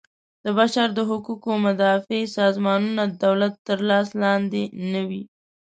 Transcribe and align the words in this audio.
د 0.43 0.45
بشر 0.59 0.87
د 0.93 0.99
حقوقو 1.09 1.51
مدافع 1.65 2.21
سازمانونه 2.37 3.01
د 3.07 3.11
دولت 3.25 3.53
تر 3.67 3.79
لاس 3.89 4.07
لاندې 4.23 4.63
نه 4.91 5.01
وي. 5.09 5.23